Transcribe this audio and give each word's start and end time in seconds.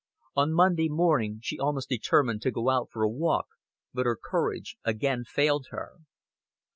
On 0.35 0.51
Monday 0.51 0.89
morning 0.89 1.41
she 1.43 1.59
almost 1.59 1.87
determined 1.89 2.41
to 2.41 2.49
go 2.49 2.71
out 2.71 2.89
for 2.89 3.03
a 3.03 3.07
walk 3.07 3.45
but 3.93 4.07
her 4.07 4.17
courage 4.19 4.75
again 4.83 5.23
failed 5.25 5.67
her. 5.69 5.97